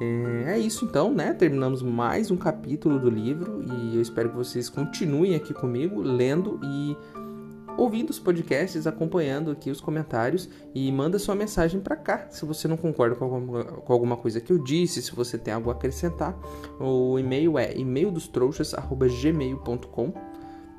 É, 0.00 0.54
é, 0.54 0.58
isso 0.58 0.86
então, 0.86 1.12
né? 1.12 1.34
Terminamos 1.34 1.82
mais 1.82 2.30
um 2.30 2.36
capítulo 2.36 2.98
do 2.98 3.10
livro 3.10 3.62
e 3.62 3.96
eu 3.96 4.00
espero 4.00 4.30
que 4.30 4.36
vocês 4.36 4.70
continuem 4.70 5.34
aqui 5.34 5.52
comigo, 5.52 6.00
lendo 6.00 6.58
e 6.62 6.96
ouvindo 7.80 8.10
os 8.10 8.18
podcasts, 8.18 8.86
acompanhando 8.86 9.50
aqui 9.50 9.70
os 9.70 9.80
comentários 9.80 10.50
e 10.74 10.92
manda 10.92 11.18
sua 11.18 11.34
mensagem 11.34 11.80
para 11.80 11.96
cá 11.96 12.26
se 12.28 12.44
você 12.44 12.68
não 12.68 12.76
concorda 12.76 13.16
com 13.16 13.24
alguma, 13.24 13.64
com 13.64 13.90
alguma, 13.92 14.18
coisa 14.18 14.38
que 14.38 14.52
eu 14.52 14.58
disse, 14.58 15.00
se 15.00 15.12
você 15.12 15.38
tem 15.38 15.54
algo 15.54 15.70
a 15.70 15.72
acrescentar. 15.72 16.38
O 16.78 17.18
e-mail 17.18 17.58
é 17.58 17.74
e-maildostrouxas@gmail.com 17.74 20.12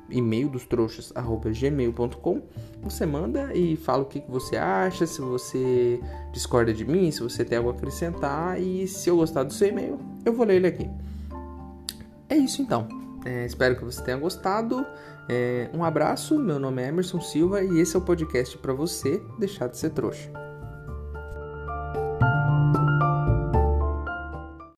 e-mail 0.08 0.48
dos 0.48 0.64
trouxas@gmail.com. 0.66 2.42
Você 2.82 3.06
manda 3.06 3.52
e 3.52 3.76
fala 3.76 4.02
o 4.02 4.06
que, 4.06 4.20
que 4.20 4.30
você 4.30 4.56
acha, 4.56 5.06
se 5.06 5.20
você 5.20 6.00
discorda 6.32 6.72
de 6.72 6.84
mim, 6.84 7.10
se 7.10 7.20
você 7.22 7.44
tem 7.44 7.58
algo 7.58 7.70
a 7.70 7.72
acrescentar 7.72 8.60
e 8.60 8.86
se 8.86 9.08
eu 9.08 9.16
gostar 9.16 9.42
do 9.42 9.52
seu 9.52 9.66
e-mail, 9.68 9.98
eu 10.24 10.32
vou 10.32 10.46
ler 10.46 10.54
ele 10.56 10.68
aqui. 10.68 10.88
É 12.28 12.36
isso 12.36 12.62
então. 12.62 12.86
É, 13.24 13.46
espero 13.46 13.76
que 13.76 13.84
você 13.84 14.02
tenha 14.02 14.16
gostado. 14.16 14.84
É, 15.28 15.70
um 15.72 15.84
abraço, 15.84 16.38
meu 16.38 16.58
nome 16.58 16.82
é 16.82 16.88
Emerson 16.88 17.20
Silva 17.20 17.62
e 17.62 17.78
esse 17.78 17.94
é 17.94 17.98
o 17.98 18.02
podcast 18.02 18.58
para 18.58 18.72
você 18.72 19.22
deixar 19.38 19.68
de 19.68 19.78
ser 19.78 19.90
trouxa. 19.90 20.41